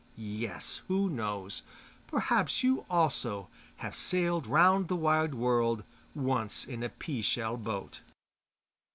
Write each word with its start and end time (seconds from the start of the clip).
Yes, 0.17 0.81
who 0.87 1.11
knows? 1.11 1.61
Perhaps 2.07 2.63
you 2.63 2.85
also 2.89 3.49
have 3.75 3.93
sailed 3.93 4.47
round 4.47 4.87
the 4.87 4.95
wide 4.95 5.35
world 5.35 5.83
once 6.15 6.65
in 6.65 6.81
a 6.81 6.89
pea 6.89 7.21
shell 7.21 7.55
boat. 7.55 8.01